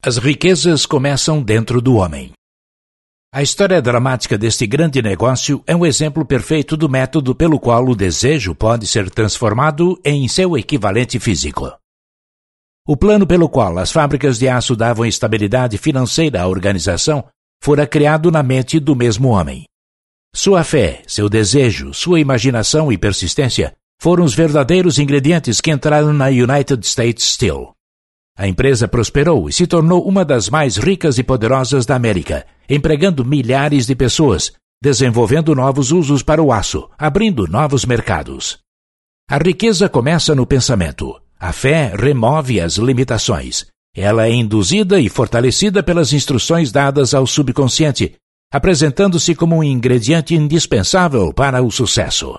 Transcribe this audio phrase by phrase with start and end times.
[0.00, 2.30] As riquezas começam dentro do homem.
[3.34, 7.96] A história dramática deste grande negócio é um exemplo perfeito do método pelo qual o
[7.96, 11.76] desejo pode ser transformado em seu equivalente físico.
[12.86, 17.26] O plano pelo qual as fábricas de aço davam estabilidade financeira à organização
[17.60, 19.64] fora criado na mente do mesmo homem.
[20.32, 26.28] Sua fé, seu desejo, sua imaginação e persistência foram os verdadeiros ingredientes que entraram na
[26.28, 27.74] United States Steel.
[28.38, 33.24] A empresa prosperou e se tornou uma das mais ricas e poderosas da América, empregando
[33.24, 38.58] milhares de pessoas, desenvolvendo novos usos para o aço, abrindo novos mercados.
[39.28, 41.20] A riqueza começa no pensamento.
[41.38, 43.66] A fé remove as limitações.
[43.92, 48.14] Ela é induzida e fortalecida pelas instruções dadas ao subconsciente,
[48.52, 52.38] apresentando-se como um ingrediente indispensável para o sucesso.